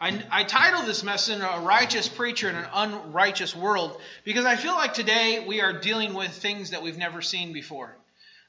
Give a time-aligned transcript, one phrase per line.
[0.00, 4.74] I, I titled this message A Righteous Preacher in an Unrighteous World because I feel
[4.74, 7.96] like today we are dealing with things that we've never seen before.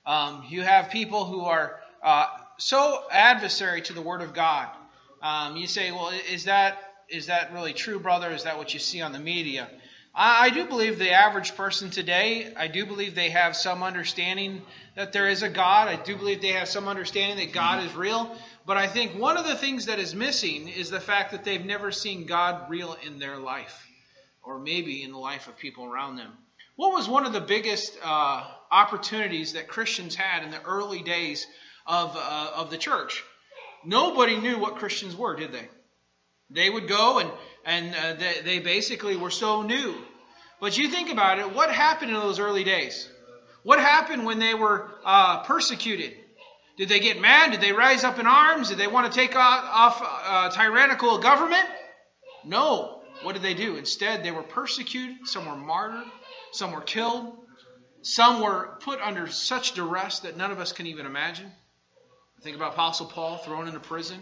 [0.06, 2.28] Um, you have people who are uh,
[2.58, 4.70] so adversary to the Word of God.
[5.22, 8.32] Um, you say, well, is that is that really true, brother?
[8.32, 9.70] Is that what you see on the media?
[10.16, 14.64] I, I do believe the average person today, I do believe they have some understanding
[14.96, 15.88] that there is a God.
[15.88, 18.36] I do believe they have some understanding that God is real.
[18.66, 21.64] But I think one of the things that is missing is the fact that they've
[21.64, 23.86] never seen God real in their life,
[24.42, 26.32] or maybe in the life of people around them.
[26.76, 31.46] What was one of the biggest uh, opportunities that Christians had in the early days
[31.86, 33.24] of, uh, of the church?
[33.86, 35.70] Nobody knew what Christians were, did they?
[36.50, 37.32] They would go and,
[37.66, 39.96] and uh, they, they basically were so new.
[40.60, 43.08] But you think about it, what happened in those early days?
[43.64, 46.14] What happened when they were uh, persecuted?
[46.78, 47.52] Did they get mad?
[47.52, 48.70] Did they rise up in arms?
[48.70, 51.66] Did they want to take off uh, tyrannical government?
[52.44, 53.02] No.
[53.24, 53.78] What did they do?
[53.78, 55.26] Instead, they were persecuted.
[55.26, 56.06] Some were martyred.
[56.52, 57.38] Some were killed.
[58.02, 61.52] Some were put under such duress that none of us can even imagine.
[62.42, 64.20] Think about Apostle Paul thrown into prison,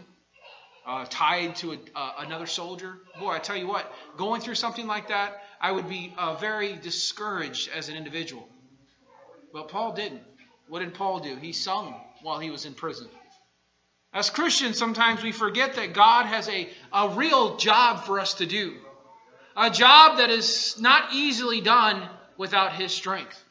[0.86, 3.00] uh, tied to a, uh, another soldier.
[3.20, 6.74] Boy, I tell you what, going through something like that, I would be uh, very
[6.76, 8.48] discouraged as an individual.
[9.52, 10.22] But Paul didn't.
[10.70, 11.36] What did Paul do?
[11.36, 13.08] He sung while he was in prison.
[14.14, 18.46] As Christians, sometimes we forget that God has a, a real job for us to
[18.46, 18.76] do.
[19.58, 22.08] A job that is not easily done
[22.38, 23.44] without His strength.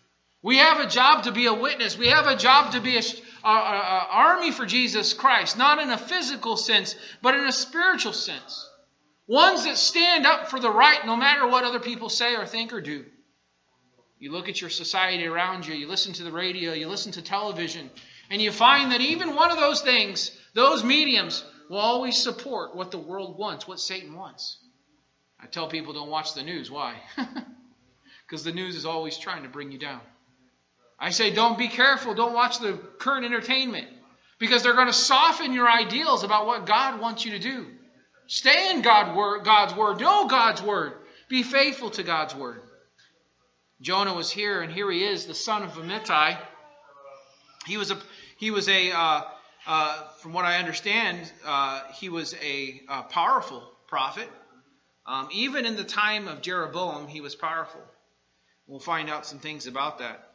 [0.43, 1.97] We have a job to be a witness.
[1.97, 3.03] We have a job to be an
[3.45, 8.69] army for Jesus Christ, not in a physical sense, but in a spiritual sense.
[9.29, 12.73] Ones that stand up for the right no matter what other people say or think
[12.73, 13.05] or do.
[14.19, 17.23] You look at your society around you, you listen to the radio, you listen to
[17.23, 17.91] television,
[18.33, 22.91] and you find that even one of those things, those mediums, will always support what
[22.91, 24.57] the world wants, what Satan wants.
[25.39, 26.71] I tell people don't watch the news.
[26.71, 26.97] Why?
[28.27, 30.01] Because the news is always trying to bring you down.
[30.99, 32.15] I say don't be careful.
[32.15, 33.87] Don't watch the current entertainment
[34.39, 37.67] because they're going to soften your ideals about what God wants you to do.
[38.29, 40.01] Stay in God word, God's word.
[40.01, 40.95] Know God's word.
[41.29, 42.63] Be faithful to God's word.
[43.83, 46.39] Jonah was here, and here he is, the son of Amittai.
[47.67, 47.99] He was a
[48.43, 49.23] he was a, uh,
[49.69, 54.29] uh, from what I understand, uh, he was a, a powerful prophet.
[55.07, 57.81] Um, even in the time of Jeroboam, he was powerful.
[58.67, 60.29] We'll find out some things about that.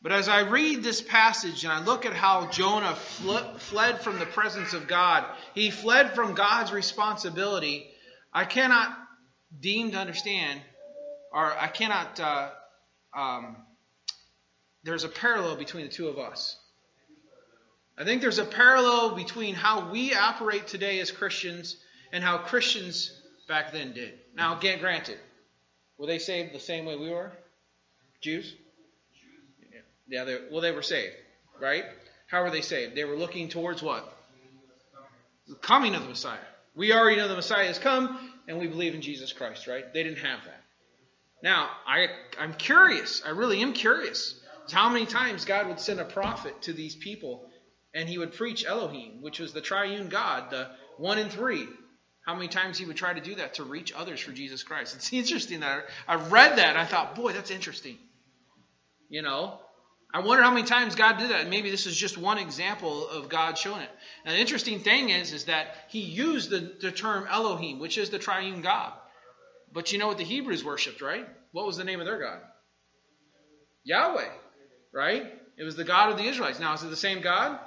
[0.00, 4.18] But as I read this passage and I look at how Jonah fl- fled from
[4.18, 7.86] the presence of God, he fled from God's responsibility.
[8.32, 8.96] I cannot
[9.60, 10.62] deem to understand,
[11.30, 12.18] or I cannot.
[12.18, 12.48] Uh,
[13.14, 13.56] um,
[14.82, 16.56] there's a parallel between the two of us.
[17.96, 21.76] I think there's a parallel between how we operate today as Christians
[22.12, 23.12] and how Christians
[23.46, 24.14] back then did.
[24.34, 25.18] Now, get granted,
[25.98, 27.32] were they saved the same way we were?
[28.20, 28.54] Jews?
[30.08, 31.14] Yeah, they, well, they were saved,
[31.60, 31.84] right?
[32.26, 32.94] How were they saved?
[32.94, 34.12] They were looking towards what?
[35.46, 36.38] The coming of the Messiah.
[36.74, 39.84] We already know the Messiah has come, and we believe in Jesus Christ, right?
[39.92, 40.60] They didn't have that.
[41.42, 43.22] Now, I, I'm curious.
[43.24, 44.40] I really am curious.
[44.72, 47.48] How many times God would send a prophet to these people
[47.94, 50.68] and he would preach Elohim, which was the triune God, the
[50.98, 51.66] one in three.
[52.26, 54.94] How many times he would try to do that to reach others for Jesus Christ?
[54.96, 57.98] It's interesting that I read that and I thought, boy, that's interesting.
[59.10, 59.60] You know,
[60.12, 61.48] I wonder how many times God did that.
[61.48, 63.90] Maybe this is just one example of God showing it.
[64.24, 68.10] And the interesting thing is, is that he used the, the term Elohim, which is
[68.10, 68.92] the triune God.
[69.72, 71.26] But you know what the Hebrews worshipped, right?
[71.52, 72.40] What was the name of their God?
[73.84, 74.30] Yahweh,
[74.94, 75.32] right?
[75.58, 76.58] It was the God of the Israelites.
[76.58, 77.58] Now, is it the same God?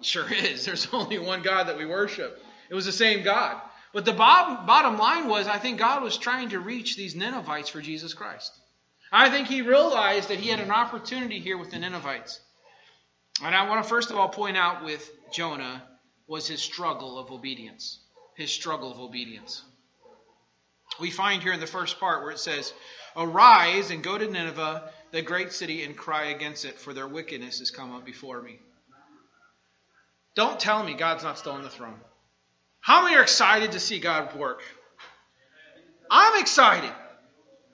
[0.00, 0.64] Sure is.
[0.66, 2.42] There's only one God that we worship.
[2.68, 3.60] It was the same God.
[3.92, 7.80] But the bottom line was, I think God was trying to reach these Ninevites for
[7.80, 8.52] Jesus Christ.
[9.10, 12.40] I think he realized that he had an opportunity here with the Ninevites.
[13.42, 15.82] And I want to first of all point out with Jonah
[16.26, 18.00] was his struggle of obedience.
[18.34, 19.62] His struggle of obedience.
[21.00, 22.72] We find here in the first part where it says,
[23.16, 27.60] Arise and go to Nineveh, the great city, and cry against it, for their wickedness
[27.60, 28.58] has come up before me.
[30.36, 31.98] Don't tell me God's not still on the throne.
[32.80, 34.62] How many are excited to see God work?
[36.10, 36.92] I'm excited.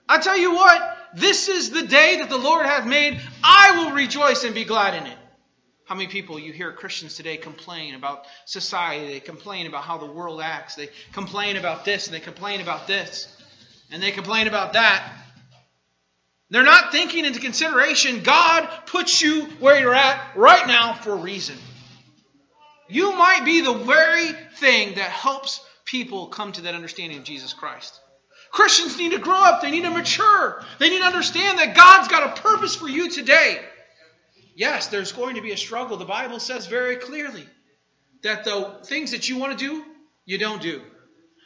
[0.09, 3.21] I tell you what, this is the day that the Lord hath made.
[3.43, 5.19] I will rejoice and be glad in it.
[5.85, 9.07] How many people you hear Christians today complain about society?
[9.09, 10.77] They complain about how the world acts.
[10.77, 13.37] They complain about this and they complain about this.
[13.91, 15.13] And they complain about that.
[16.49, 21.17] They're not thinking into consideration God puts you where you're at right now for a
[21.17, 21.57] reason.
[22.93, 27.53] You might be the very thing that helps people come to that understanding of Jesus
[27.53, 27.99] Christ.
[28.51, 29.63] Christians need to grow up.
[29.63, 30.63] They need to mature.
[30.79, 33.61] They need to understand that God's got a purpose for you today.
[34.55, 35.97] Yes, there's going to be a struggle.
[35.97, 37.47] The Bible says very clearly
[38.23, 39.85] that the things that you want to do,
[40.27, 40.83] you don't do.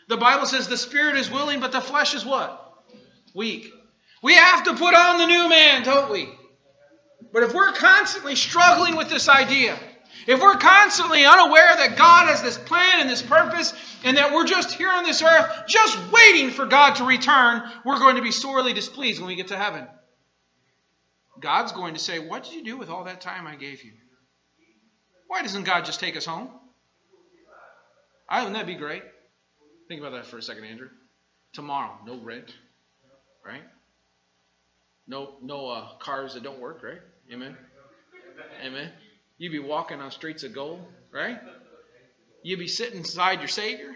[0.09, 2.61] The Bible says the spirit is willing, but the flesh is what?
[3.35, 3.73] Weak.
[4.21, 6.29] We have to put on the new man, don't we?
[7.33, 9.79] But if we're constantly struggling with this idea,
[10.27, 13.73] if we're constantly unaware that God has this plan and this purpose,
[14.05, 17.99] and that we're just here on this earth, just waiting for God to return, we're
[17.99, 19.87] going to be sorely displeased when we get to heaven.
[21.41, 23.93] God's going to say, What did you do with all that time I gave you?
[25.29, 26.51] Why doesn't God just take us home?
[28.29, 29.03] I, wouldn't that be great?
[29.89, 30.89] Think about that for a second, Andrew.
[31.53, 32.53] Tomorrow, no rent,
[33.45, 33.63] right?
[35.07, 37.01] No, no uh, cars that don't work, right?
[37.33, 37.57] Amen.
[38.65, 38.91] Amen.
[39.39, 40.81] You'd be walking on streets of gold,
[41.13, 41.39] right?
[42.43, 43.91] You'd be sitting beside your Savior.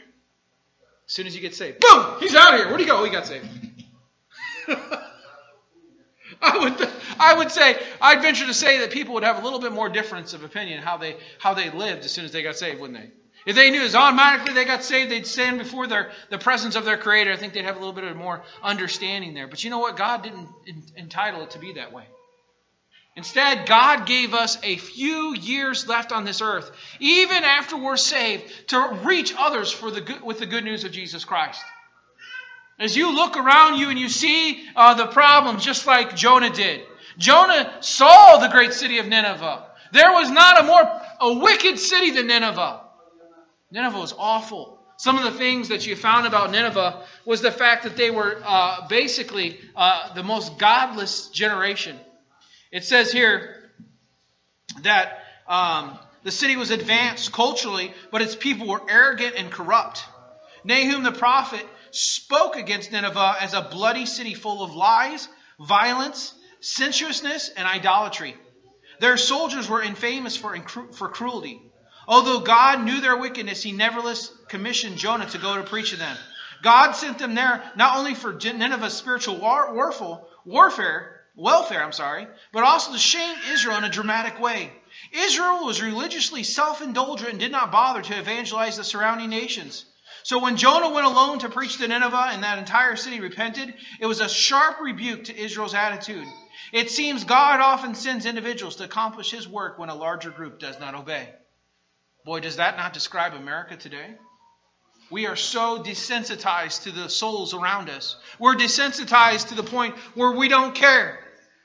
[1.08, 2.69] As soon as you get saved, boom, he's out of here.
[2.69, 3.02] Where'd he go?
[3.04, 3.46] He got saved.
[6.42, 6.88] I would,
[7.19, 9.88] I would say, I'd venture to say that people would have a little bit more
[9.88, 12.98] difference of opinion how they how they lived as soon as they got saved, wouldn't
[12.98, 13.10] they?
[13.46, 16.84] If they knew as automatically they got saved, they'd stand before their, the presence of
[16.84, 17.32] their Creator.
[17.32, 19.48] I think they'd have a little bit of more understanding there.
[19.48, 19.96] But you know what?
[19.96, 20.48] God didn't
[20.96, 22.04] entitle it to be that way.
[23.20, 26.70] Instead, God gave us a few years left on this earth,
[27.00, 30.93] even after we're saved, to reach others for the good, with the good news of
[30.93, 31.62] Jesus Christ.
[32.78, 36.81] As you look around you and you see uh, the problems, just like Jonah did.
[37.19, 39.66] Jonah saw the great city of Nineveh.
[39.93, 42.81] There was not a more a wicked city than Nineveh.
[43.70, 44.78] Nineveh was awful.
[44.96, 48.40] Some of the things that you found about Nineveh was the fact that they were
[48.43, 52.00] uh, basically uh, the most godless generation.
[52.72, 53.56] It says here
[54.82, 60.05] that um, the city was advanced culturally, but its people were arrogant and corrupt.
[60.64, 65.28] Nahum the prophet spoke against Nineveh as a bloody city full of lies,
[65.58, 68.37] violence, sensuousness, and idolatry.
[69.00, 70.56] Their soldiers were infamous for,
[70.93, 71.62] for cruelty.
[72.06, 76.16] Although God knew their wickedness, he nevertheless commissioned Jonah to go to preach to them.
[76.62, 82.27] God sent them there not only for Nineveh's spiritual war, warfare, warfare, welfare, I'm sorry,
[82.53, 84.73] but also to shame Israel in a dramatic way.
[85.12, 89.85] Israel was religiously self-indulgent and did not bother to evangelize the surrounding nations.
[90.23, 94.06] So when Jonah went alone to preach to Nineveh and that entire city repented, it
[94.06, 96.27] was a sharp rebuke to Israel's attitude.
[96.73, 100.79] It seems God often sends individuals to accomplish his work when a larger group does
[100.79, 101.29] not obey.
[102.25, 104.17] Boy, does that not describe America today?
[105.11, 108.17] We are so desensitized to the souls around us.
[108.39, 111.19] We're desensitized to the point where we don't care.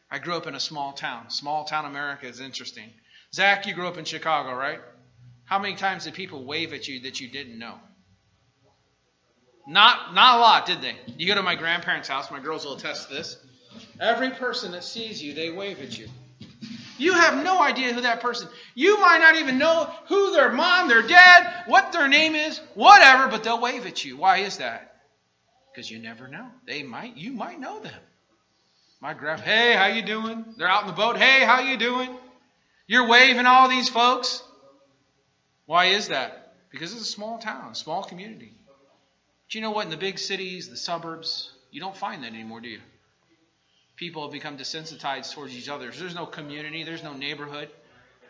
[0.09, 1.29] I grew up in a small town.
[1.29, 2.91] Small town America is interesting.
[3.33, 4.79] Zach, you grew up in Chicago, right?
[5.45, 7.75] How many times did people wave at you that you didn't know?
[9.67, 10.95] Not, not a lot, did they?
[11.17, 13.37] You go to my grandparents' house, my girls will attest to this.
[13.99, 16.07] Every person that sees you, they wave at you.
[16.97, 18.47] You have no idea who that person.
[18.73, 23.27] You might not even know who their mom, their dad, what their name is, whatever,
[23.27, 24.17] but they'll wave at you.
[24.17, 24.95] Why is that?
[25.71, 26.47] Because you never know.
[26.65, 27.93] They might you might know them.
[29.01, 30.45] My grandpa, hey, how you doing?
[30.57, 31.17] They're out in the boat.
[31.17, 32.09] Hey, how you doing?
[32.87, 34.41] You're waving all these folks.
[35.65, 36.53] Why is that?
[36.69, 38.53] Because it's a small town, a small community.
[38.67, 39.85] But you know what?
[39.85, 42.79] In the big cities, the suburbs, you don't find that anymore, do you?
[43.95, 45.91] People have become desensitized towards each other.
[45.91, 47.69] There's no community, there's no neighborhood,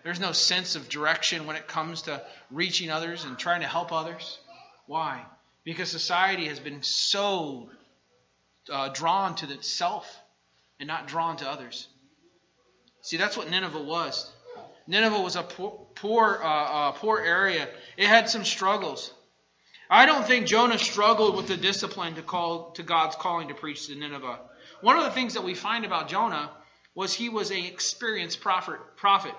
[0.03, 3.91] there's no sense of direction when it comes to reaching others and trying to help
[3.91, 4.39] others.
[4.85, 5.25] Why?
[5.63, 7.69] Because society has been so
[8.71, 10.05] uh, drawn to itself
[10.79, 11.87] and not drawn to others.
[13.01, 14.31] See, that's what Nineveh was.
[14.87, 17.67] Nineveh was a poor, poor, uh, uh, poor area.
[17.97, 19.11] It had some struggles.
[19.89, 23.87] I don't think Jonah struggled with the discipline to call to God's calling to preach
[23.87, 24.39] to Nineveh.
[24.85, 26.51] One of the things that we find about Jonah
[26.93, 29.33] was he was an experienced prophet.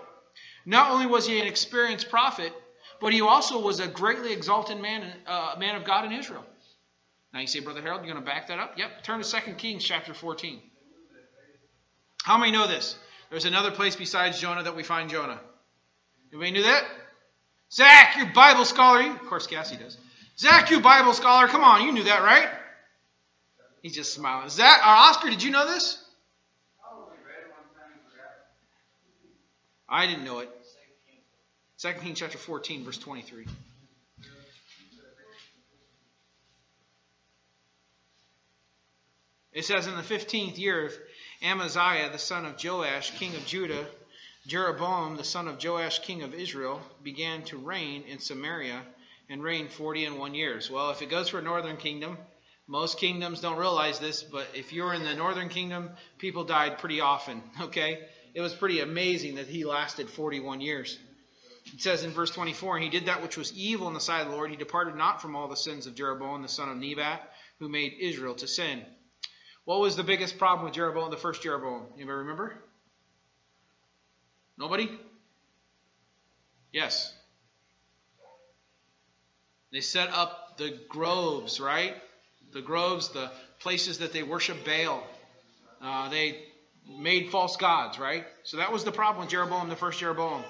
[0.65, 2.53] Not only was he an experienced prophet,
[3.01, 6.45] but he also was a greatly exalted man, uh, man of God in Israel.
[7.33, 8.77] Now you say, Brother Harold, you're going to back that up?
[8.77, 9.05] Yep.
[9.05, 10.61] Turn to 2 Kings chapter 14.
[12.25, 12.97] How many know this?
[13.31, 15.39] There's another place besides Jonah that we find Jonah.
[16.33, 16.83] Anybody knew that?
[17.71, 19.09] Zach, you Bible scholar.
[19.13, 19.97] Of course, Cassie does.
[20.37, 21.47] Zach, you Bible scholar.
[21.47, 22.49] Come on, you knew that, right?
[23.87, 24.49] He's just smiling.
[24.49, 25.31] Is that our Oscar?
[25.31, 25.97] Did you know this?
[29.89, 30.51] I didn't know it.
[31.77, 33.47] Second Kings chapter 14, verse 23.
[39.53, 40.93] It says, In the fifteenth year of
[41.41, 43.87] Amaziah, the son of Joash, king of Judah,
[44.49, 48.83] Jeroboam, the son of Joash, king of Israel, began to reign in Samaria
[49.29, 50.69] and reigned 40 and one years.
[50.69, 52.19] Well, if it goes for a northern kingdom,
[52.69, 57.01] most kingdoms don't realize this, but if you're in the northern kingdom, people died pretty
[57.01, 58.07] often, okay?
[58.35, 60.99] It was pretty amazing that he lasted 41 years.
[61.73, 64.21] It says in verse 24, and he did that which was evil in the sight
[64.23, 64.51] of the Lord.
[64.51, 67.95] He departed not from all the sins of Jeroboam, the son of Nebat, who made
[67.99, 68.85] Israel to sin.
[69.65, 71.87] What was the biggest problem with Jeroboam, the first Jeroboam?
[71.97, 72.63] Anybody remember?
[74.57, 74.91] Nobody?
[76.73, 77.13] Yes.
[79.73, 81.97] They set up the groves, right?
[82.57, 85.07] The groves, the places that they worship Baal.
[85.83, 86.43] Uh, they
[86.89, 88.25] made false gods, right?
[88.45, 90.43] So that was the problem with Jeroboam, the first Jeroboam.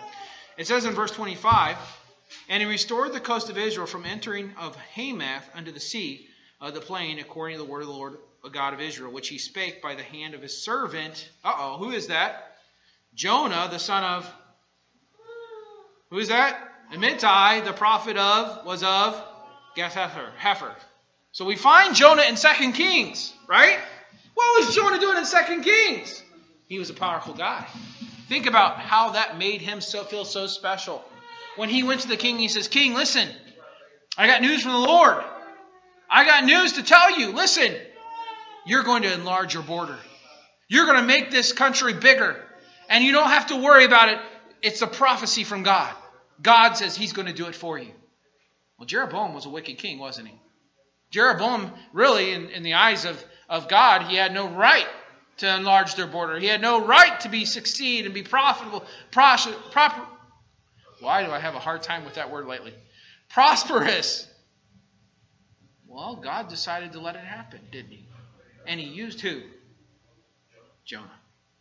[0.57, 1.77] It says in verse 25,
[2.49, 6.29] And he restored the coast of Israel from entering of Hamath unto the sea
[6.61, 9.29] of the plain, according to the word of the Lord, the God of Israel, which
[9.29, 11.29] he spake by the hand of his servant.
[11.43, 12.57] Uh oh, who is that?
[13.15, 14.33] Jonah, the son of.
[16.11, 16.57] Who is that?
[16.93, 19.21] Amittai, the prophet of, was of
[19.75, 20.37] Gath-hepher.
[20.37, 20.73] Heifer.
[21.37, 23.79] So we find Jonah in 2 Kings, right?
[24.33, 26.23] What was Jonah doing in 2 Kings?
[26.67, 27.67] He was a powerful guy.
[28.27, 31.05] Think about how that made him so feel so special.
[31.57, 33.29] When he went to the king, he says, King, listen,
[34.17, 35.23] I got news from the Lord.
[36.09, 37.33] I got news to tell you.
[37.33, 37.75] Listen,
[38.65, 39.99] you're going to enlarge your border.
[40.69, 42.43] You're going to make this country bigger.
[42.89, 44.19] And you don't have to worry about it.
[44.63, 45.95] It's a prophecy from God.
[46.41, 47.93] God says he's going to do it for you.
[48.79, 50.41] Well, Jeroboam was a wicked king, wasn't he?
[51.11, 54.87] Jeroboam, really, in, in the eyes of, of God, he had no right
[55.39, 56.39] to enlarge their border.
[56.39, 58.85] He had no right to be succeed and be profitable.
[59.11, 60.03] Pros, proper,
[61.01, 62.75] why do I have a hard time with that word lately?
[63.29, 64.27] Prosperous.
[65.87, 68.07] Well, God decided to let it happen, didn't he?
[68.67, 69.43] And he used who?
[70.85, 71.11] Jonah.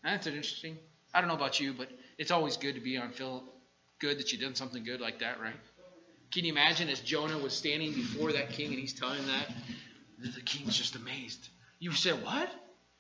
[0.03, 0.77] That's interesting.
[1.13, 3.43] I don't know about you, but it's always good to be on feel
[3.99, 5.55] good that you done something good like that, right?
[6.32, 9.51] Can you imagine as Jonah was standing before that king and he's telling that?
[10.20, 11.50] The king's just amazed.
[11.79, 12.50] You said, What?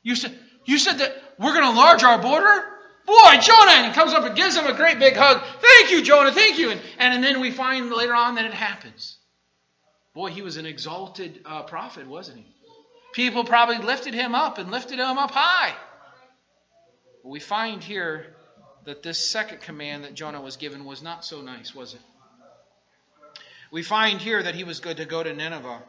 [0.03, 2.71] You said you said that we're gonna enlarge our border?
[3.05, 5.41] Boy, Jonah, and he comes up and gives him a great big hug.
[5.61, 6.71] Thank you, Jonah, thank you.
[6.71, 9.17] And, and then we find later on that it happens.
[10.15, 12.45] Boy, he was an exalted uh, prophet, wasn't he?
[13.13, 15.75] People probably lifted him up and lifted him up high.
[17.21, 18.35] But we find here
[18.85, 22.01] that this second command that Jonah was given was not so nice, was it?
[23.71, 25.81] We find here that he was good to go to Nineveh.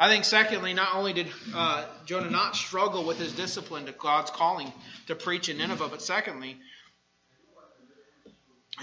[0.00, 4.30] I think, secondly, not only did uh, Jonah not struggle with his discipline to God's
[4.30, 4.72] calling
[5.06, 6.58] to preach in Nineveh, but secondly,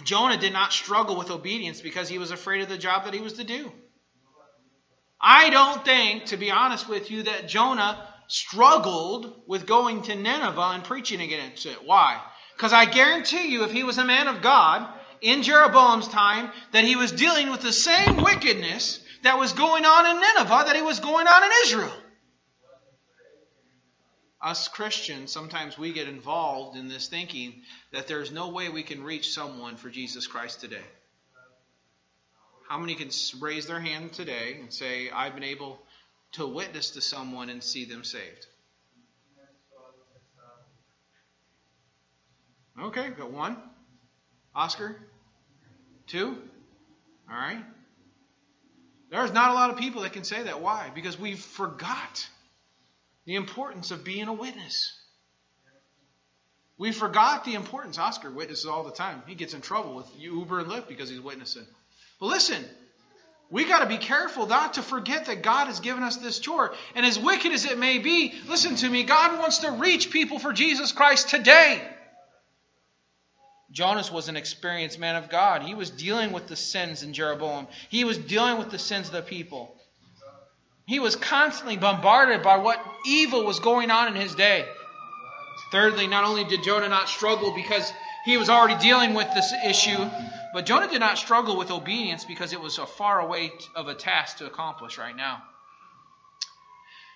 [0.03, 3.21] Jonah did not struggle with obedience because he was afraid of the job that he
[3.21, 3.71] was to do.
[5.21, 10.71] I don't think, to be honest with you, that Jonah struggled with going to Nineveh
[10.73, 11.85] and preaching against it.
[11.85, 12.21] Why?
[12.55, 14.87] Because I guarantee you, if he was a man of God
[15.21, 20.05] in Jeroboam's time, that he was dealing with the same wickedness that was going on
[20.05, 21.93] in Nineveh that he was going on in Israel.
[24.41, 27.53] Us Christians, sometimes we get involved in this thinking
[27.91, 30.85] that there's no way we can reach someone for Jesus Christ today.
[32.69, 35.79] How many can raise their hand today and say, I've been able
[36.33, 38.45] to witness to someone and see them saved?
[42.79, 43.57] Okay, got one.
[44.55, 44.95] Oscar?
[46.07, 46.37] Two?
[47.29, 47.63] All right.
[49.11, 50.61] There's not a lot of people that can say that.
[50.61, 50.89] Why?
[50.93, 52.27] Because we forgot
[53.25, 54.93] the importance of being a witness.
[56.77, 57.97] We forgot the importance.
[57.97, 59.23] Oscar witnesses all the time.
[59.27, 61.65] He gets in trouble with Uber and Lyft because he's witnessing.
[62.19, 62.63] But listen,
[63.49, 66.73] we got to be careful not to forget that God has given us this chore.
[66.95, 70.39] And as wicked as it may be, listen to me, God wants to reach people
[70.39, 71.81] for Jesus Christ today.
[73.75, 75.61] Jonas was an experienced man of God.
[75.61, 79.13] He was dealing with the sins in Jeroboam, he was dealing with the sins of
[79.13, 79.75] the people.
[80.87, 84.65] He was constantly bombarded by what evil was going on in his day.
[85.71, 87.91] Thirdly, not only did Jonah not struggle because
[88.23, 89.97] he was already dealing with this issue,
[90.53, 93.95] but Jonah did not struggle with obedience because it was a far away of a
[93.95, 95.41] task to accomplish right now.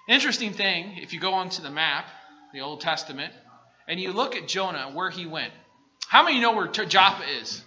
[0.10, 2.08] Interesting thing, if you go onto the map,
[2.52, 3.32] the Old Testament,
[3.88, 5.54] and you look at Jonah, where he went.
[6.10, 7.64] How many know where Joppa is?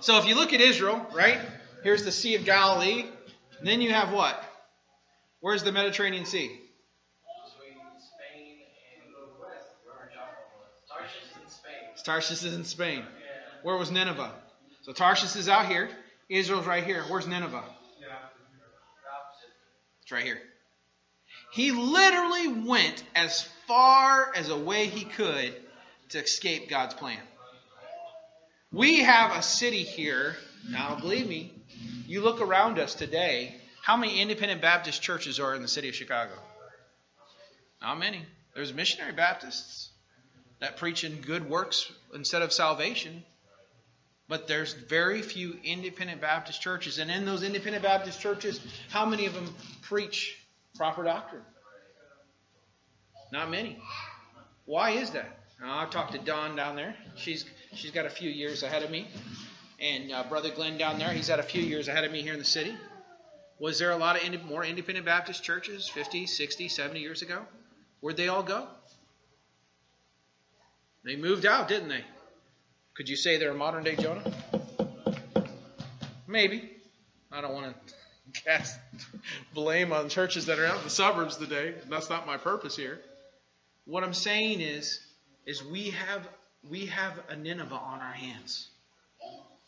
[0.00, 1.38] So if you look at Israel, right?
[1.82, 3.04] Here's the Sea of Galilee.
[3.58, 4.42] And then you have what?
[5.40, 6.58] Where's the Mediterranean Sea?
[12.02, 13.02] Tarshish is in Spain.
[13.62, 14.32] Where was Nineveh?
[14.80, 15.90] So Tarshish is out here.
[16.30, 17.02] Israel's right here.
[17.10, 17.62] Where's Nineveh?
[20.00, 20.38] It's right here.
[21.52, 25.54] He literally went as far as a way he could
[26.10, 27.18] to escape God's plan.
[28.72, 30.36] We have a city here,
[30.68, 31.52] now believe me,
[32.06, 35.94] You look around us today, how many independent Baptist churches are in the city of
[35.94, 36.32] Chicago?
[37.82, 38.22] Not many.
[38.54, 39.90] There's missionary Baptists
[40.60, 43.24] that preach in good works instead of salvation.
[44.28, 46.98] But there's very few independent Baptist churches.
[46.98, 48.60] And in those independent Baptist churches,
[48.90, 50.36] how many of them preach
[50.76, 51.42] proper doctrine?
[53.32, 53.78] Not many.
[54.64, 55.38] Why is that?
[55.60, 56.94] Now, I talked to Dawn down there.
[57.16, 57.44] She's
[57.74, 59.08] she's got a few years ahead of me,
[59.80, 61.10] and uh, Brother Glenn down there.
[61.10, 62.74] He's got a few years ahead of me here in the city.
[63.58, 67.40] Was there a lot of ind- more independent Baptist churches 50, 60, 70 years ago?
[68.00, 68.68] Where'd they all go?
[71.04, 72.04] They moved out, didn't they?
[72.94, 74.30] Could you say they're a modern day Jonah?
[76.26, 76.70] Maybe.
[77.32, 77.74] I don't want
[78.34, 78.78] to cast
[79.54, 81.74] blame on churches that are out in the suburbs today.
[81.88, 83.00] That's not my purpose here.
[83.86, 85.00] What I'm saying is,
[85.46, 86.28] is we have
[86.68, 88.68] we have a Nineveh on our hands.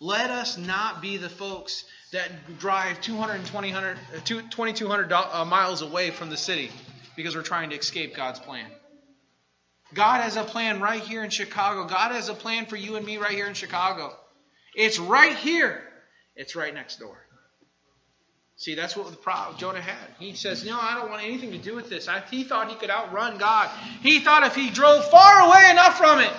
[0.00, 3.44] Let us not be the folks that drive 200,
[4.24, 6.70] 2,200 uh, uh, miles away from the city
[7.16, 8.70] because we're trying to escape God's plan.
[9.94, 11.88] God has a plan right here in Chicago.
[11.88, 14.14] God has a plan for you and me right here in Chicago.
[14.74, 15.82] It's right here.
[16.36, 17.18] It's right next door.
[18.58, 20.08] See, that's what the problem Jonah had.
[20.18, 22.08] He says, No, I don't want anything to do with this.
[22.08, 23.70] I, he thought he could outrun God.
[24.02, 26.32] He thought if he drove far away enough from it,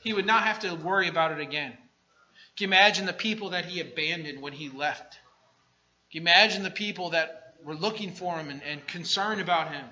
[0.00, 1.72] he would not have to worry about it again.
[2.56, 5.14] Can you imagine the people that he abandoned when he left?
[6.12, 9.84] Can you imagine the people that were looking for him and, and concerned about him?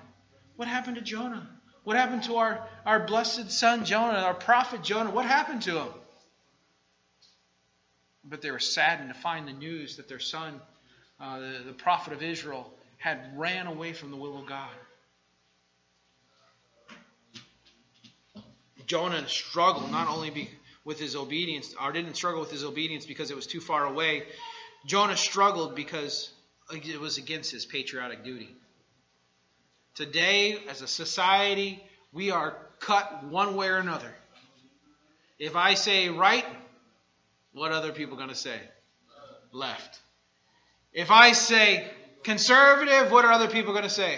[0.55, 1.45] What happened to Jonah?
[1.83, 5.11] What happened to our, our blessed son Jonah, our prophet Jonah?
[5.11, 5.89] What happened to him?
[8.23, 10.61] But they were saddened to find the news that their son
[11.19, 14.69] uh, the, the prophet of Israel, had ran away from the will of God.
[18.85, 20.49] Jonah struggled not only be,
[20.83, 24.23] with his obedience, or didn't struggle with his obedience because it was too far away.
[24.85, 26.31] Jonah struggled because
[26.71, 28.55] it was against his patriotic duty.
[29.95, 34.13] Today, as a society, we are cut one way or another.
[35.39, 36.45] If I say right,
[37.53, 38.59] what other people going to say?
[39.51, 39.99] Left.
[40.95, 41.85] If I say
[42.23, 44.17] conservative, what are other people going to say?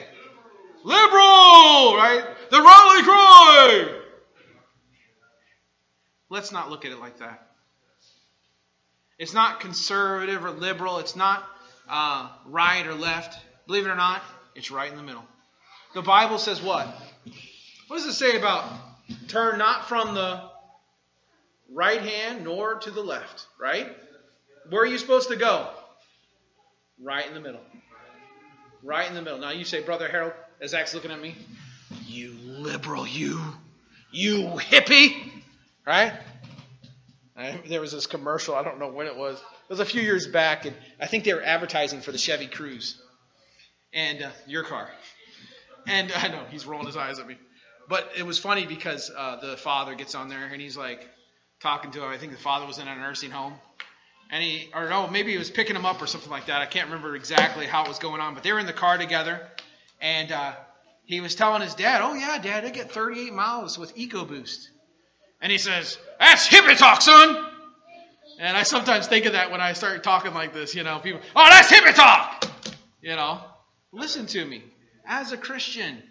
[0.83, 2.23] Liberal, right?
[2.51, 4.01] The rally cry.
[6.29, 7.49] Let's not look at it like that.
[9.17, 10.99] It's not conservative or liberal.
[10.99, 11.43] It's not
[11.89, 13.39] uh, right or left.
[13.65, 14.21] Believe it or not,
[14.53, 15.25] it's right in the middle.
[15.95, 16.87] The Bible says what?
[17.87, 18.71] What does it say about
[19.27, 20.43] turn not from the
[21.73, 23.87] right hand nor to the left, right?
[24.69, 25.69] Where are you supposed to go?
[27.01, 27.61] Right in the middle.
[28.83, 29.39] Right in the middle.
[29.39, 31.35] Now you say, Brother Harold, as Zach's looking at me,
[32.05, 33.39] you liberal, you,
[34.11, 35.31] you hippie,
[35.85, 36.13] right?
[37.35, 39.37] I, there was this commercial, I don't know when it was.
[39.37, 42.47] It was a few years back, and I think they were advertising for the Chevy
[42.47, 42.95] Cruze
[43.93, 44.89] and uh, your car.
[45.85, 47.37] And I know he's rolling his eyes at me,
[47.87, 51.07] but it was funny because uh, the father gets on there and he's like
[51.61, 52.09] talking to him.
[52.09, 53.53] I think the father was in a nursing home,
[54.29, 56.61] and he, or no, maybe he was picking him up or something like that.
[56.61, 58.97] I can't remember exactly how it was going on, but they were in the car
[58.97, 59.41] together,
[60.01, 60.53] and uh,
[61.05, 64.67] he was telling his dad, "Oh yeah, Dad, I get 38 miles with EcoBoost,"
[65.41, 67.45] and he says, "That's hippie talk, son."
[68.39, 70.75] And I sometimes think of that when I start talking like this.
[70.75, 72.45] You know, people, "Oh, that's hippie talk."
[73.01, 73.41] You know,
[73.91, 74.63] listen to me.
[75.05, 76.03] As a Christian,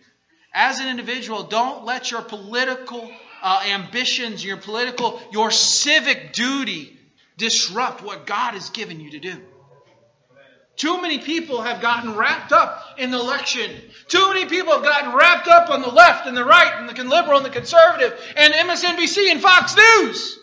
[0.55, 3.11] as an individual, don't let your political
[3.43, 6.96] uh, ambitions, your political, your civic duty
[7.37, 9.41] disrupt what God has given you to do.
[10.77, 13.71] Too many people have gotten wrapped up in the election.
[14.09, 17.05] Too many people have gotten wrapped up on the left and the right and the
[17.05, 20.39] liberal and the conservative and MSNBC and Fox News.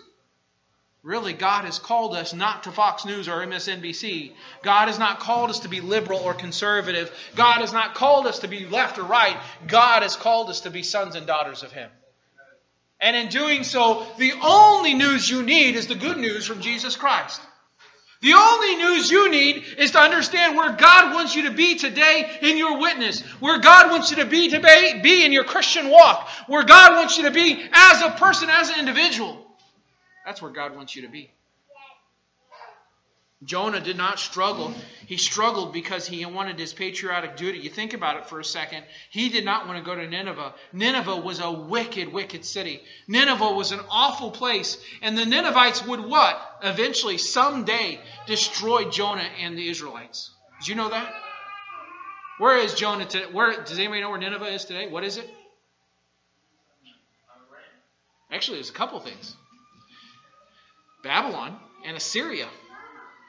[1.04, 4.32] Really, God has called us not to Fox News or MSNBC.
[4.64, 7.12] God has not called us to be liberal or conservative.
[7.36, 9.38] God has not called us to be left or right.
[9.68, 11.90] God has called us to be sons and daughters of Him.
[13.04, 16.96] And in doing so, the only news you need is the good news from Jesus
[16.96, 17.42] Christ.
[18.22, 22.40] The only news you need is to understand where God wants you to be today
[22.42, 26.30] in your witness, where God wants you to be today, be in your Christian walk,
[26.48, 29.46] where God wants you to be as a person, as an individual.
[30.26, 31.30] That's where God wants you to be.
[33.46, 34.74] Jonah did not struggle.
[35.06, 37.60] He struggled because he wanted his patriotic duty.
[37.60, 38.84] You think about it for a second.
[39.10, 40.54] He did not want to go to Nineveh.
[40.72, 42.82] Nineveh was a wicked, wicked city.
[43.08, 44.78] Nineveh was an awful place.
[45.02, 46.40] And the Ninevites would what?
[46.62, 50.32] Eventually, someday, destroy Jonah and the Israelites.
[50.60, 51.14] Did you know that?
[52.38, 53.26] Where is Jonah today?
[53.32, 54.88] Where does anybody know where Nineveh is today?
[54.88, 55.30] What is it?
[58.32, 59.36] Actually, there's a couple things.
[61.04, 62.48] Babylon and Assyria.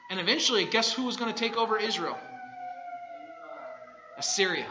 [0.09, 2.17] And eventually, guess who was going to take over Israel?
[4.17, 4.67] Assyria.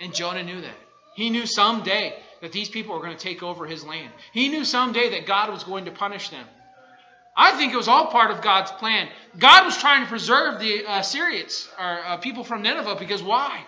[0.00, 0.76] And Jonah knew that.
[1.14, 4.10] He knew someday that these people were going to take over his land.
[4.32, 6.44] He knew someday that God was going to punish them.
[7.36, 9.08] I think it was all part of God's plan.
[9.38, 13.64] God was trying to preserve the Assyrians, or uh, people from Nineveh, because why?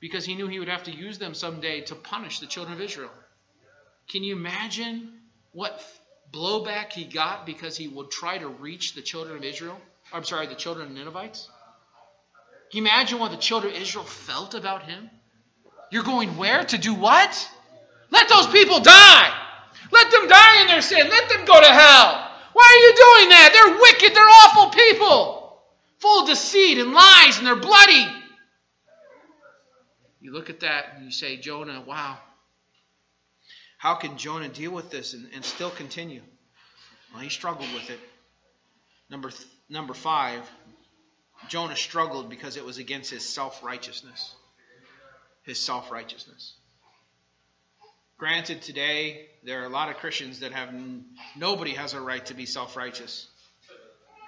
[0.00, 2.80] Because he knew he would have to use them someday to punish the children of
[2.80, 3.10] Israel.
[4.10, 5.12] Can you imagine
[5.52, 5.82] what
[6.34, 9.80] blowback he got because he would try to reach the children of Israel?
[10.12, 11.48] I'm sorry, the children of Ninevites?
[12.70, 15.08] Can you imagine what the children of Israel felt about him?
[15.90, 16.64] You're going where?
[16.64, 17.50] To do what?
[18.10, 19.40] Let those people die!
[19.92, 21.08] Let them die in their sin!
[21.08, 22.30] Let them go to hell!
[22.52, 23.50] Why are you doing that?
[23.52, 25.62] They're wicked, they're awful people,
[25.98, 28.06] full of deceit and lies, and they're bloody.
[30.20, 32.18] You look at that and you say, Jonah, wow.
[33.84, 36.22] How can Jonah deal with this and, and still continue?
[37.12, 38.00] Well, he struggled with it.
[39.10, 40.40] Number, th- number five,
[41.50, 44.34] Jonah struggled because it was against his self righteousness.
[45.42, 46.54] His self righteousness.
[48.16, 50.72] Granted, today there are a lot of Christians that have
[51.36, 53.26] nobody has a right to be self righteous.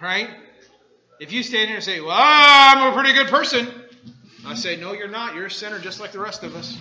[0.02, 0.28] Right?
[1.18, 3.66] If you stand here and say, Well, I'm a pretty good person,
[4.44, 5.34] I say, No, you're not.
[5.34, 6.76] You're a sinner just like the rest of us.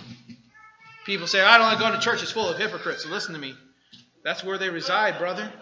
[1.06, 3.04] People say, I don't like going to church, it's full of hypocrites.
[3.04, 3.54] So listen to me.
[4.24, 5.52] That's where they reside, brother.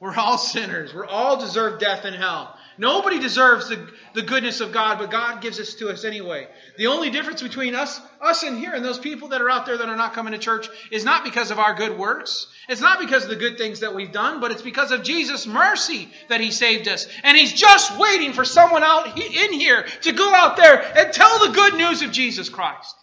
[0.00, 0.92] We're all sinners.
[0.92, 2.58] We're all deserve death in hell.
[2.76, 6.48] Nobody deserves the, the goodness of God, but God gives it to us anyway.
[6.76, 9.78] The only difference between us, us in here, and those people that are out there
[9.78, 12.48] that are not coming to church is not because of our good works.
[12.68, 15.46] It's not because of the good things that we've done, but it's because of Jesus'
[15.46, 17.06] mercy that He saved us.
[17.22, 21.46] And He's just waiting for someone out in here to go out there and tell
[21.46, 22.96] the good news of Jesus Christ.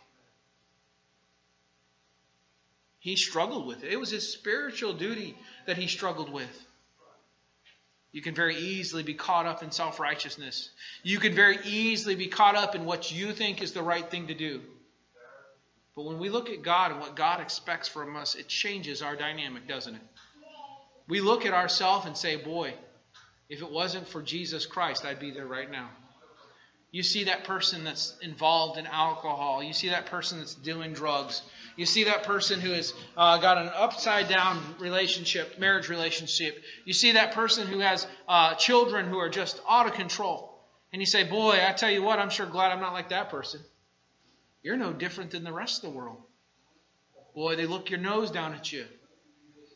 [3.01, 3.91] He struggled with it.
[3.91, 5.35] It was his spiritual duty
[5.65, 6.65] that he struggled with.
[8.11, 10.69] You can very easily be caught up in self righteousness.
[11.01, 14.27] You can very easily be caught up in what you think is the right thing
[14.27, 14.61] to do.
[15.95, 19.15] But when we look at God and what God expects from us, it changes our
[19.15, 20.01] dynamic, doesn't it?
[21.07, 22.75] We look at ourselves and say, boy,
[23.49, 25.89] if it wasn't for Jesus Christ, I'd be there right now.
[26.91, 29.63] You see that person that's involved in alcohol.
[29.63, 31.41] You see that person that's doing drugs.
[31.77, 36.61] You see that person who has uh, got an upside down relationship, marriage relationship.
[36.83, 40.49] You see that person who has uh, children who are just out of control.
[40.91, 43.29] And you say, Boy, I tell you what, I'm sure glad I'm not like that
[43.29, 43.61] person.
[44.61, 46.21] You're no different than the rest of the world.
[47.33, 48.85] Boy, they look your nose down at you.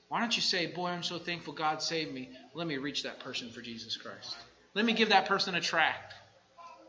[0.09, 2.29] Why don't you say, Boy, I'm so thankful God saved me.
[2.53, 4.35] Let me reach that person for Jesus Christ.
[4.73, 6.13] Let me give that person a tract.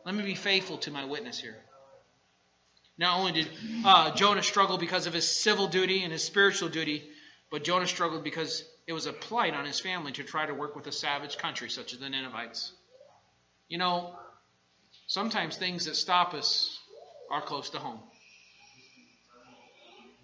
[0.06, 1.56] Let me be faithful to my witness here.
[2.96, 3.48] Not only did
[3.84, 7.02] uh, Jonah struggle because of his civil duty and his spiritual duty,
[7.50, 10.76] but Jonah struggled because it was a plight on his family to try to work
[10.76, 12.70] with a savage country such as the Ninevites.
[13.68, 14.14] You know,
[15.08, 16.78] sometimes things that stop us
[17.28, 17.98] are close to home.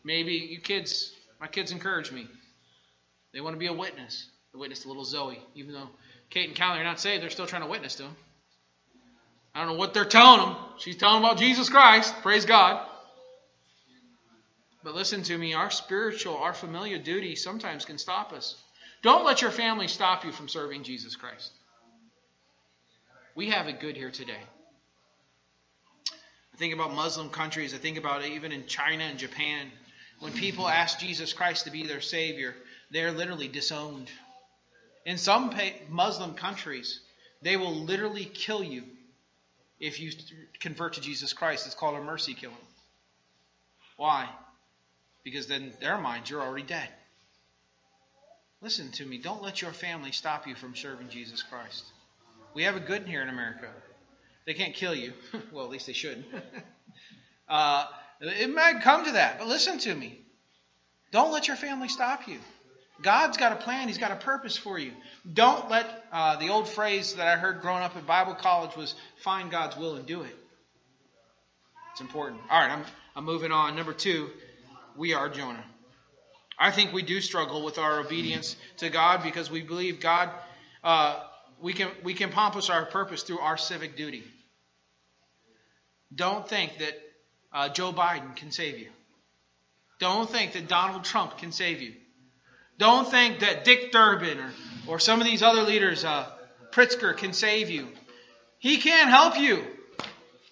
[0.05, 2.29] Maybe you kids, my kids encourage me.
[3.35, 4.29] They want to be a witness.
[4.53, 5.89] The witness to little Zoe, even though
[6.31, 8.17] Kate and Callie are not saved, they're still trying to witness to him.
[9.55, 10.57] I don't know what they're telling them.
[10.79, 12.15] She's telling them about Jesus Christ.
[12.23, 12.87] Praise God.
[14.83, 18.57] But listen to me, our spiritual, our familiar duty sometimes can stop us.
[19.03, 21.53] Don't let your family stop you from serving Jesus Christ.
[23.35, 24.41] We have it good here today.
[26.53, 27.75] I think about Muslim countries.
[27.75, 29.71] I think about even in China and Japan.
[30.21, 32.55] When people ask Jesus Christ to be their Savior,
[32.91, 34.11] they're literally disowned.
[35.05, 35.53] In some
[35.89, 37.01] Muslim countries,
[37.41, 38.85] they will literally kill you
[39.83, 40.13] if you
[40.61, 41.67] convert to Jesus Christ.
[41.67, 42.57] It's called a mercy killing.
[43.97, 44.29] Why?
[45.25, 46.89] Because then in their minds, you're already dead.
[48.63, 49.19] Listen to me.
[49.19, 51.85] Don't let your family stop you from serving Jesus Christ.
[52.55, 53.69] We have a good here in America.
[54.47, 55.15] They can't kill you.
[55.53, 56.27] well, at least they shouldn't.
[57.49, 57.87] uh,
[58.21, 60.21] it might come to that, but listen to me.
[61.11, 62.39] Don't let your family stop you.
[63.03, 63.89] God's got a plan.
[63.89, 64.93] He's got a purpose for you.
[65.31, 68.95] Don't let uh, the old phrase that I heard growing up at Bible college was
[69.23, 70.37] find God's will and do it.
[71.93, 72.41] It's important.
[72.51, 72.85] All right, I'm,
[73.15, 73.77] I'm moving on.
[73.77, 74.31] Number two,
[74.97, 75.65] we are Jonah.
[76.59, 80.31] I think we do struggle with our obedience to God because we believe God,
[80.85, 81.21] uh,
[81.61, 84.23] we, can, we can accomplish our purpose through our civic duty.
[86.15, 86.95] Don't think that
[87.53, 88.89] uh, Joe Biden can save you.
[89.99, 91.95] Don't think that Donald Trump can save you.
[92.79, 94.53] Don't think that Dick Durbin or,
[94.87, 96.27] or some of these other leaders, uh,
[96.73, 97.89] Pritzker, can save you.
[98.59, 99.65] He can't help you.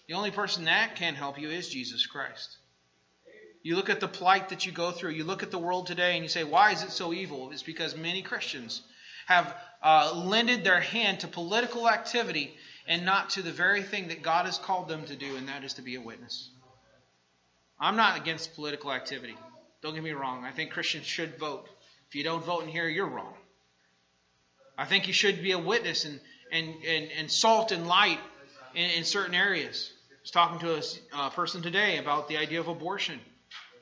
[0.09, 2.57] The only person that can help you is Jesus Christ.
[3.63, 6.15] You look at the plight that you go through, you look at the world today,
[6.15, 7.51] and you say, Why is it so evil?
[7.53, 8.83] It's because many Christians
[9.27, 12.55] have uh, lended their hand to political activity
[12.87, 15.63] and not to the very thing that God has called them to do, and that
[15.63, 16.51] is to be a witness.
[17.79, 19.37] I'm not against political activity.
[19.83, 20.45] Don't get me wrong.
[20.45, 21.69] I think Christians should vote.
[22.11, 23.35] If you don't vote in here, you're wrong.
[24.77, 26.19] I think you should be a witness and,
[26.51, 28.19] and, and, and salt and light
[28.75, 29.93] in, in certain areas.
[30.11, 30.83] I was talking to a
[31.17, 33.21] uh, person today about the idea of abortion.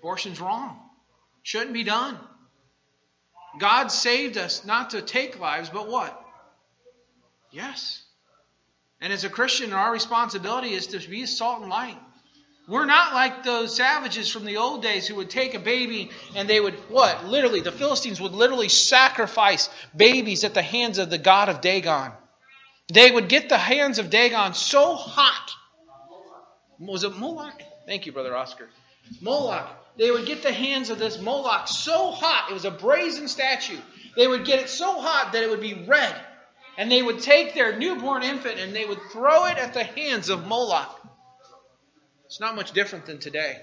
[0.00, 0.78] Abortion's wrong.
[1.42, 2.18] Shouldn't be done.
[3.58, 6.22] God saved us not to take lives, but what?
[7.50, 8.02] Yes.
[9.00, 11.98] And as a Christian, our responsibility is to be salt and light.
[12.68, 16.46] We're not like those savages from the old days who would take a baby and
[16.46, 17.24] they would, what?
[17.24, 22.12] Literally, the Philistines would literally sacrifice babies at the hands of the god of Dagon.
[22.92, 25.50] They would get the hands of Dagon so hot.
[26.78, 27.60] Was it Moloch?
[27.86, 28.68] Thank you, Brother Oscar.
[29.22, 29.66] Moloch.
[29.96, 32.50] They would get the hands of this Moloch so hot.
[32.50, 33.78] It was a brazen statue.
[34.14, 36.14] They would get it so hot that it would be red.
[36.76, 40.28] And they would take their newborn infant and they would throw it at the hands
[40.28, 40.97] of Moloch.
[42.28, 43.58] It's not much different than today.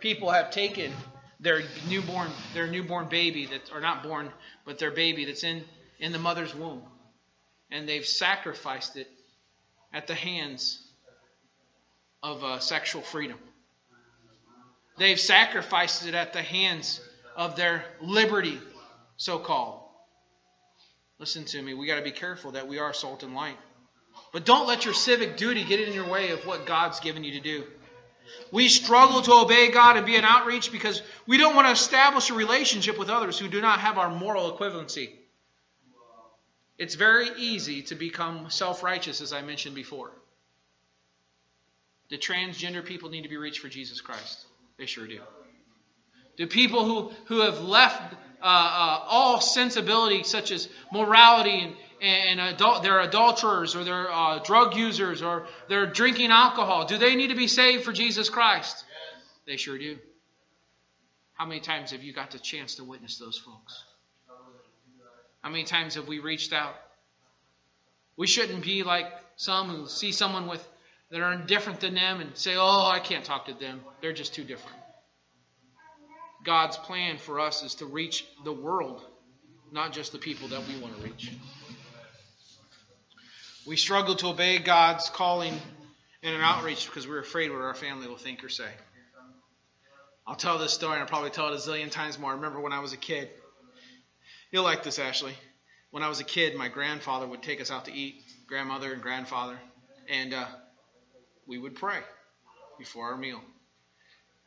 [0.00, 0.90] People have taken
[1.38, 4.32] their newborn their newborn baby that are not born,
[4.64, 5.62] but their baby that's in
[5.98, 6.82] in the mother's womb,
[7.70, 9.10] and they've sacrificed it
[9.92, 10.82] at the hands
[12.22, 13.38] of uh, sexual freedom.
[14.96, 17.02] They've sacrificed it at the hands
[17.36, 18.58] of their liberty,
[19.18, 19.82] so called.
[21.18, 21.74] Listen to me.
[21.74, 23.58] We got to be careful that we are salt and light.
[24.36, 27.32] But don't let your civic duty get in your way of what God's given you
[27.32, 27.64] to do.
[28.52, 32.28] We struggle to obey God and be an outreach because we don't want to establish
[32.28, 35.08] a relationship with others who do not have our moral equivalency.
[36.76, 40.10] It's very easy to become self righteous, as I mentioned before.
[42.10, 44.44] Do transgender people need to be reached for Jesus Christ?
[44.76, 45.20] They sure do.
[46.36, 52.40] Do people who, who have left uh, uh, all sensibility, such as morality and, and
[52.40, 56.86] adult, they're adulterers or they're uh, drug users or they're drinking alcohol.
[56.86, 58.84] Do they need to be saved for Jesus Christ?
[58.86, 59.24] Yes.
[59.46, 59.98] They sure do.
[61.34, 63.84] How many times have you got the chance to witness those folks?
[65.42, 66.74] How many times have we reached out?
[68.16, 69.06] We shouldn't be like
[69.36, 70.66] some who see someone with
[71.10, 73.80] that are different than them and say, "Oh, I can't talk to them.
[74.00, 74.76] They're just too different."
[76.42, 79.04] God's plan for us is to reach the world,
[79.70, 81.30] not just the people that we want to reach.
[83.66, 85.52] We struggle to obey God's calling
[86.22, 88.70] in an outreach because we're afraid what our family will think or say.
[90.24, 92.30] I'll tell this story, and I'll probably tell it a zillion times more.
[92.30, 93.28] I remember when I was a kid.
[94.52, 95.34] You'll like this, Ashley.
[95.90, 99.02] When I was a kid, my grandfather would take us out to eat, grandmother and
[99.02, 99.58] grandfather,
[100.08, 100.46] and uh,
[101.48, 101.98] we would pray
[102.78, 103.40] before our meal.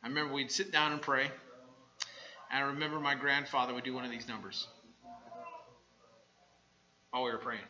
[0.02, 1.24] I remember we'd sit down and pray,
[2.50, 4.66] and I remember my grandfather would do one of these numbers
[7.10, 7.60] while we were praying.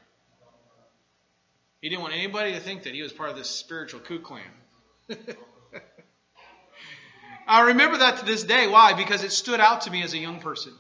[1.81, 4.43] He didn't want anybody to think that he was part of this spiritual Ku Clan.
[7.49, 8.67] I remember that to this day.
[8.69, 8.93] Why?
[8.93, 10.73] Because it stood out to me as a young person.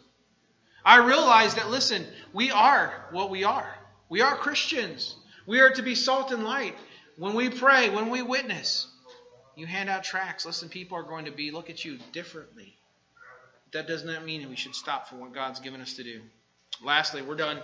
[0.85, 3.75] I realized that, listen, we are what we are.
[4.09, 5.17] We are Christians.
[5.47, 6.77] We are to be salt and light.
[7.17, 8.87] When we pray, when we witness,
[9.57, 10.47] you hand out tracts.
[10.47, 12.77] Listen, people are going to be look at you differently.
[13.73, 16.21] That does not mean we should stop for what God's given us to do.
[16.83, 17.61] Lastly, we're done.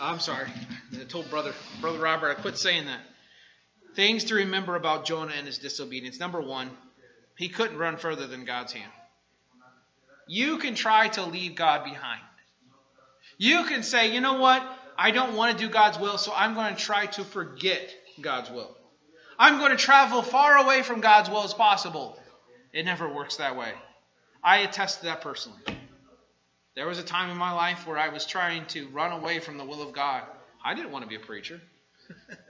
[0.00, 0.48] I'm sorry.
[1.00, 3.00] I told brother brother Robert I quit saying that.
[3.94, 6.18] Things to remember about Jonah and his disobedience.
[6.18, 6.70] Number one,
[7.36, 8.90] he couldn't run further than God's hand.
[10.26, 12.20] You can try to leave God behind.
[13.38, 14.62] You can say, you know what?
[14.96, 18.50] I don't want to do God's will, so I'm going to try to forget God's
[18.50, 18.76] will.
[19.38, 22.18] I'm going to travel far away from God's will as possible.
[22.72, 23.72] It never works that way.
[24.42, 25.58] I attest to that personally.
[26.74, 29.58] There was a time in my life where I was trying to run away from
[29.58, 30.24] the will of God.
[30.64, 31.60] I didn't want to be a preacher.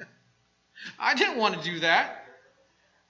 [0.99, 2.25] I didn't want to do that.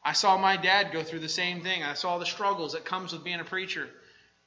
[0.05, 1.83] I saw my dad go through the same thing.
[1.83, 3.89] I saw the struggles that comes with being a preacher.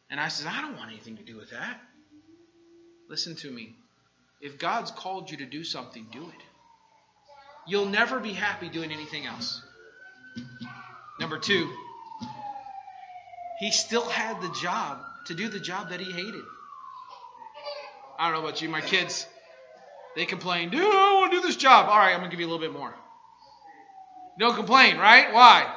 [0.09, 1.79] And I said, I don't want anything to do with that.
[3.09, 3.75] Listen to me.
[4.41, 6.43] If God's called you to do something, do it.
[7.65, 9.61] You'll never be happy doing anything else.
[11.19, 11.69] Number two,
[13.59, 16.43] he still had the job to do the job that he hated.
[18.19, 19.27] I don't know about you, my kids,
[20.15, 21.87] they complain, dude, I don't want to do this job.
[21.89, 22.93] All right, I'm going to give you a little bit more.
[24.39, 25.33] Don't complain, right?
[25.33, 25.71] Why?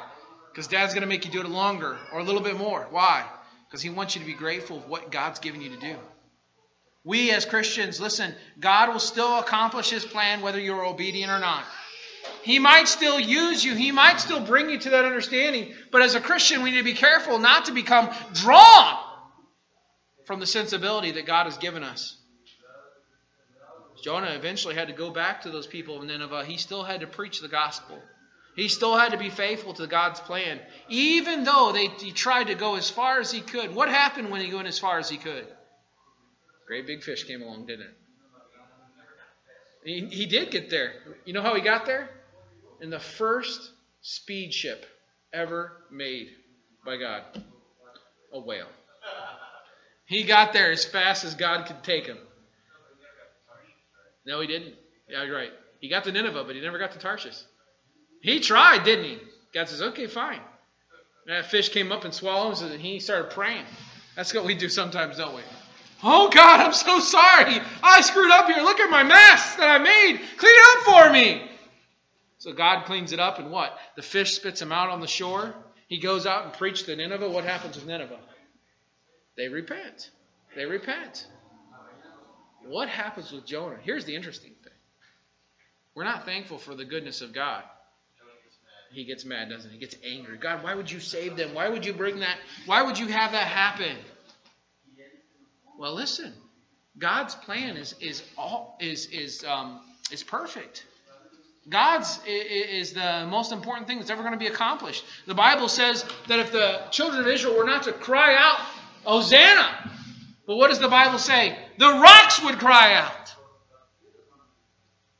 [0.51, 2.87] Because dad's going to make you do it longer or a little bit more.
[2.89, 3.25] Why?
[3.67, 5.95] Because he wants you to be grateful of what God's given you to do.
[7.03, 11.63] We as Christians, listen, God will still accomplish his plan whether you're obedient or not.
[12.43, 13.75] He might still use you.
[13.75, 15.73] He might still bring you to that understanding.
[15.91, 18.97] But as a Christian, we need to be careful not to become drawn
[20.25, 22.20] from the sensibility that God has given us.
[24.01, 26.45] Jonah eventually had to go back to those people of Nineveh.
[26.45, 28.01] He still had to preach the gospel.
[28.55, 30.59] He still had to be faithful to God's plan,
[30.89, 33.73] even though they, he tried to go as far as he could.
[33.73, 35.47] What happened when he went as far as he could?
[36.67, 37.95] Great big fish came along, didn't it?
[39.83, 40.93] He, he did get there.
[41.25, 42.09] You know how he got there?
[42.81, 44.85] In the first speed ship
[45.33, 46.29] ever made
[46.85, 47.23] by God
[48.33, 48.69] a whale.
[50.05, 52.17] He got there as fast as God could take him.
[54.25, 54.75] No, he didn't.
[55.09, 55.51] Yeah, you're right.
[55.79, 57.37] He got to Nineveh, but he never got to Tarshish.
[58.21, 59.17] He tried, didn't he?
[59.53, 60.39] God says, okay, fine.
[61.27, 63.65] And that fish came up and swallowed him, and he started praying.
[64.15, 65.41] That's what we do sometimes, don't we?
[66.03, 67.59] Oh, God, I'm so sorry.
[67.83, 68.63] I screwed up here.
[68.63, 70.19] Look at my mess that I made.
[70.37, 71.47] Clean it up for me.
[72.39, 73.77] So God cleans it up, and what?
[73.95, 75.53] The fish spits him out on the shore.
[75.87, 77.29] He goes out and preaches to Nineveh.
[77.29, 78.19] What happens with Nineveh?
[79.37, 80.09] They repent.
[80.55, 81.27] They repent.
[82.65, 83.77] What happens with Jonah?
[83.81, 84.73] Here's the interesting thing.
[85.95, 87.63] We're not thankful for the goodness of God.
[88.93, 89.77] He gets mad, doesn't he?
[89.77, 90.37] He gets angry.
[90.37, 91.53] God, why would you save them?
[91.53, 92.37] Why would you bring that?
[92.65, 93.95] Why would you have that happen?
[95.77, 96.33] Well, listen.
[96.97, 99.79] God's plan is is all is is um,
[100.11, 100.85] is perfect.
[101.69, 105.05] God's is the most important thing that's ever going to be accomplished.
[105.25, 108.59] The Bible says that if the children of Israel were not to cry out,
[109.03, 109.91] Hosanna,
[110.47, 111.57] but what does the Bible say?
[111.77, 113.33] The rocks would cry out.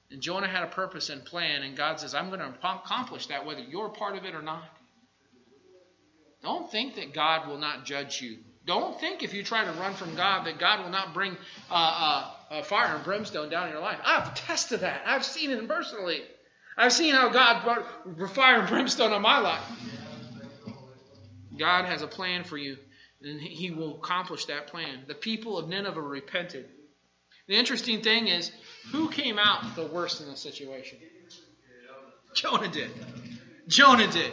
[0.10, 3.46] And Jonah had a purpose and plan, and God says, I'm going to accomplish that
[3.46, 4.64] whether you're part of it or not.
[6.44, 8.40] Don't think that God will not judge you.
[8.66, 11.36] Don't think if you try to run from God that God will not bring
[11.70, 14.00] uh, uh, fire and brimstone down in your life.
[14.04, 15.02] I've tested that.
[15.06, 16.22] I've seen it personally.
[16.78, 17.64] I've seen how God
[18.16, 19.64] brought fire and brimstone on my life.
[21.58, 22.78] God has a plan for you,
[23.24, 25.04] and He will accomplish that plan.
[25.08, 26.68] The people of Nineveh repented.
[27.48, 28.52] The interesting thing is,
[28.92, 31.00] who came out the worst in the situation?
[32.34, 32.92] Jonah did.
[33.68, 34.32] Jonah did.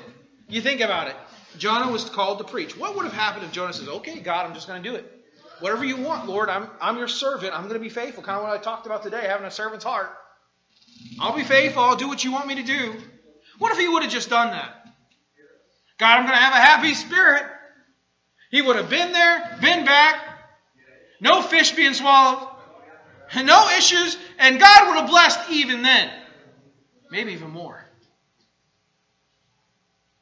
[0.48, 1.16] You think about it.
[1.58, 2.76] Jonah was called to preach.
[2.76, 5.14] What would have happened if Jonah says, Okay, God, I'm just going to do it?
[5.60, 7.52] Whatever you want, Lord, I'm, I'm your servant.
[7.52, 8.22] I'm going to be faithful.
[8.22, 10.10] Kind of what I talked about today, having a servant's heart.
[11.18, 11.82] I'll be faithful.
[11.82, 12.94] I'll do what you want me to do.
[13.58, 14.86] What if he would have just done that?
[15.98, 17.42] God, I'm going to have a happy spirit.
[18.50, 20.16] He would have been there, been back,
[21.20, 22.48] no fish being swallowed,
[23.34, 26.10] no issues, and God would have blessed even then.
[27.10, 27.84] Maybe even more.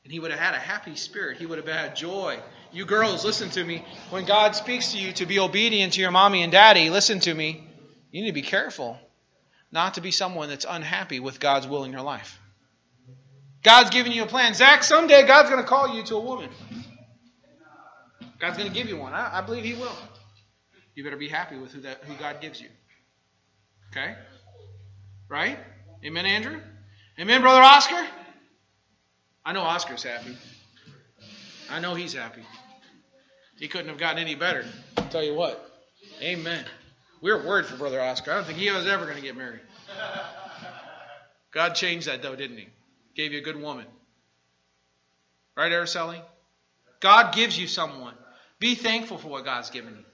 [0.04, 1.38] And he would have had a happy spirit.
[1.38, 2.38] He would have had joy.
[2.72, 3.84] You girls, listen to me.
[4.10, 7.34] When God speaks to you to be obedient to your mommy and daddy, listen to
[7.34, 7.66] me.
[8.12, 8.98] You need to be careful
[9.72, 12.40] not to be someone that's unhappy with God's will in your life.
[13.62, 14.54] God's giving you a plan.
[14.54, 16.50] Zach, someday God's going to call you to a woman.
[18.38, 19.14] God's going to give you one.
[19.14, 19.96] I, I, believe He will.
[20.94, 22.68] You better be happy with who, that, who God gives you.
[23.90, 24.14] Okay?
[25.28, 25.58] Right?
[26.04, 26.60] Amen, Andrew?
[27.18, 28.06] Amen, Brother Oscar?
[29.44, 30.36] I know Oscar's happy.
[31.70, 32.42] I know he's happy.
[33.58, 34.64] He couldn't have gotten any better.
[34.96, 35.70] I'll tell you what.
[36.20, 36.64] Amen.
[37.20, 38.32] We're worried for Brother Oscar.
[38.32, 39.60] I don't think he was ever going to get married.
[41.52, 42.68] God changed that, though, didn't he?
[43.14, 43.86] Gave you a good woman.
[45.56, 46.20] Right, Araceli?
[47.00, 48.14] God gives you someone.
[48.58, 50.04] Be thankful for what God's given you.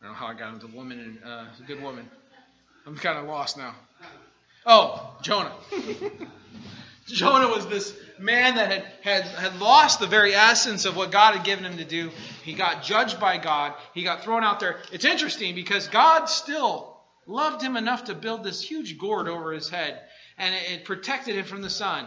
[0.00, 2.08] I don't know how I got into woman and uh, a good woman.
[2.86, 3.74] I'm kind of lost now.
[4.66, 5.52] Oh, Jonah.
[7.06, 11.34] Jonah was this man that had, had, had lost the very essence of what God
[11.36, 12.10] had given him to do.
[12.44, 13.74] He got judged by God.
[13.92, 14.78] He got thrown out there.
[14.92, 19.68] It's interesting because God still loved him enough to build this huge gourd over his
[19.68, 20.00] head,
[20.38, 22.06] and it, it protected him from the sun.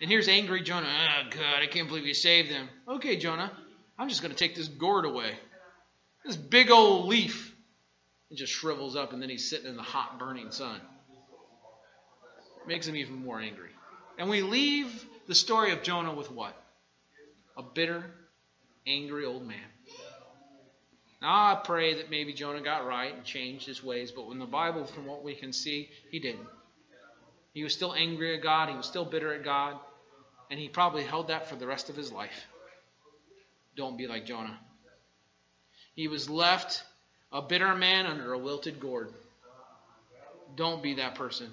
[0.00, 0.88] And here's angry Jonah.
[0.88, 2.68] Oh, God, I can't believe you saved him.
[2.88, 3.50] Okay, Jonah,
[3.98, 5.32] I'm just going to take this gourd away.
[6.24, 7.54] This big old leaf.
[8.30, 10.80] It just shrivels up, and then he's sitting in the hot, burning sun.
[12.62, 13.70] It makes him even more angry.
[14.18, 16.56] And we leave the story of Jonah with what?
[17.56, 18.04] A bitter,
[18.86, 19.56] angry old man.
[21.22, 24.46] Now, I pray that maybe Jonah got right and changed his ways, but in the
[24.46, 26.46] Bible, from what we can see, he didn't.
[27.54, 29.78] He was still angry at God, he was still bitter at God,
[30.50, 32.46] and he probably held that for the rest of his life.
[33.76, 34.58] Don't be like Jonah.
[35.94, 36.82] He was left
[37.32, 39.12] a bitter man under a wilted gourd.
[40.56, 41.50] Don't be that person.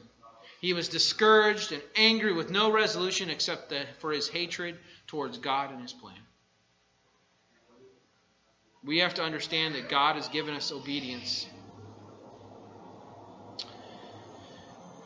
[0.60, 4.78] He was discouraged and angry with no resolution except the, for his hatred
[5.08, 6.18] towards God and his plan.
[8.84, 11.48] We have to understand that God has given us obedience.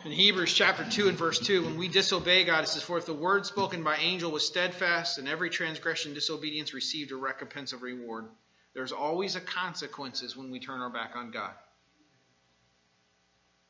[0.05, 3.07] In Hebrews chapter 2 and verse 2, when we disobey God, it says, For if
[3.07, 7.81] the word spoken by angel was steadfast, and every transgression disobedience received a recompense of
[7.81, 8.25] reward.
[8.75, 11.53] There's always a consequences when we turn our back on God.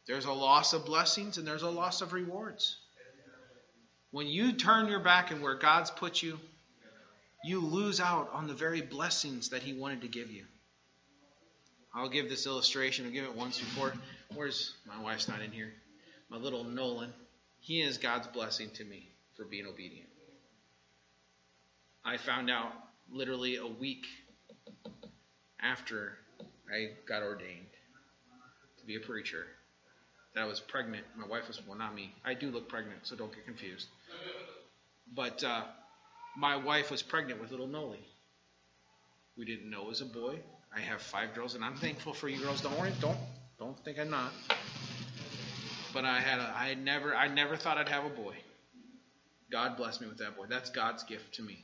[0.07, 2.75] There's a loss of blessings and there's a loss of rewards.
[4.11, 6.37] When you turn your back and where God's put you,
[7.45, 10.43] you lose out on the very blessings that He wanted to give you.
[11.93, 13.05] I'll give this illustration.
[13.05, 13.93] I'll give it once before.
[14.33, 15.71] Where's my wife's not in here?
[16.29, 17.13] My little Nolan.
[17.59, 20.09] He is God's blessing to me for being obedient.
[22.03, 22.71] I found out
[23.11, 24.05] literally a week
[25.59, 26.17] after
[26.71, 27.65] I got ordained
[28.77, 29.45] to be a preacher
[30.35, 31.05] that I was pregnant.
[31.17, 32.13] My wife was, well, not me.
[32.23, 33.87] I do look pregnant, so don't get confused.
[35.15, 35.63] But uh,
[36.37, 38.05] my wife was pregnant with little Noli.
[39.37, 40.39] We didn't know it was a boy.
[40.75, 42.61] I have five girls, and I'm thankful for you girls.
[42.61, 43.17] Don't worry, don't
[43.57, 44.31] don't think I'm not.
[45.95, 48.35] But I had a, I had never I never thought I'd have a boy.
[49.49, 50.43] God blessed me with that boy.
[50.49, 51.63] That's God's gift to me.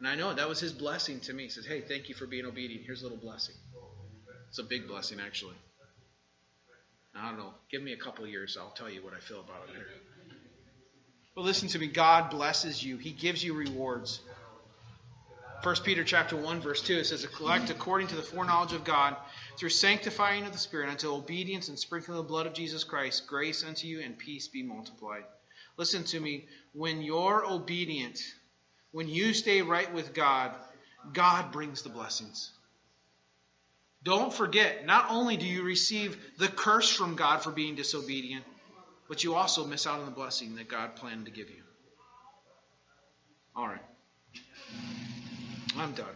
[0.00, 1.44] And I know that was his blessing to me.
[1.44, 2.84] He says, Hey, thank you for being obedient.
[2.84, 3.54] Here's a little blessing.
[4.48, 5.54] It's a big blessing, actually.
[7.14, 7.54] I don't know.
[7.70, 8.56] Give me a couple years.
[8.60, 9.86] I'll tell you what I feel about it there.
[11.36, 11.86] But listen to me.
[11.86, 12.96] God blesses you.
[12.96, 14.20] He gives you rewards.
[15.62, 19.16] 1 Peter chapter 1 verse 2 it says collect according to the foreknowledge of God
[19.58, 23.26] through sanctifying of the spirit until obedience and sprinkling of the blood of Jesus Christ
[23.26, 25.24] grace unto you and peace be multiplied.
[25.76, 28.20] Listen to me when you're obedient
[28.92, 30.54] when you stay right with God
[31.12, 32.50] God brings the blessings.
[34.02, 38.44] Don't forget, not only do you receive the curse from God for being disobedient,
[39.08, 41.62] but you also miss out on the blessing that God planned to give you.
[43.56, 43.82] All right.
[45.78, 46.06] I'm done.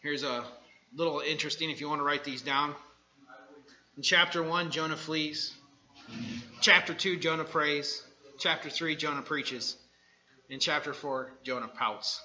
[0.00, 0.42] Here's a
[0.96, 2.74] little interesting if you want to write these down.
[3.98, 5.52] In chapter 1, Jonah flees.
[6.62, 8.02] Chapter 2, Jonah prays.
[8.38, 9.76] Chapter 3, Jonah preaches.
[10.48, 12.22] In chapter 4, Jonah pouts.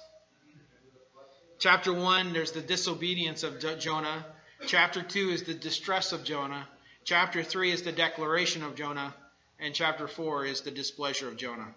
[1.58, 4.24] Chapter 1, there's the disobedience of Jonah.
[4.66, 6.66] Chapter 2 is the distress of Jonah.
[7.04, 9.14] Chapter 3 is the declaration of Jonah.
[9.60, 11.74] And chapter 4 is the displeasure of Jonah.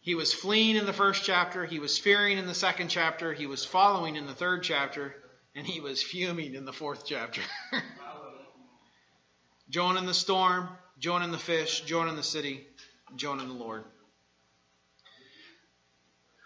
[0.00, 3.46] He was fleeing in the first chapter, he was fearing in the second chapter, he
[3.46, 5.14] was following in the third chapter,
[5.54, 7.42] and he was fuming in the fourth chapter.
[9.68, 12.66] Jonah in the storm, Jonah in the fish, Jonah in the city,
[13.14, 13.84] Jonah in the Lord.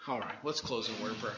[0.07, 1.35] All right, let's close in word prayer.